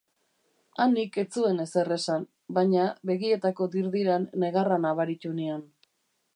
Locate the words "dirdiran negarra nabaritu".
3.77-5.39